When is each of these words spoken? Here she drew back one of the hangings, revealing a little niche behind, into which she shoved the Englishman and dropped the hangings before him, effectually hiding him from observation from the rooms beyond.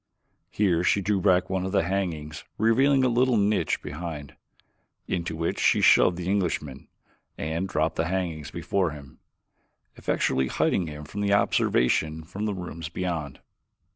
Here 0.49 0.83
she 0.83 0.99
drew 0.99 1.21
back 1.21 1.47
one 1.47 1.63
of 1.63 1.71
the 1.73 1.83
hangings, 1.83 2.43
revealing 2.57 3.03
a 3.03 3.07
little 3.07 3.37
niche 3.37 3.83
behind, 3.83 4.35
into 5.07 5.35
which 5.35 5.59
she 5.59 5.79
shoved 5.79 6.17
the 6.17 6.27
Englishman 6.27 6.87
and 7.37 7.69
dropped 7.69 7.97
the 7.97 8.07
hangings 8.07 8.49
before 8.49 8.89
him, 8.89 9.19
effectually 9.95 10.47
hiding 10.47 10.87
him 10.87 11.03
from 11.03 11.29
observation 11.31 12.23
from 12.23 12.45
the 12.45 12.55
rooms 12.55 12.89
beyond. 12.89 13.41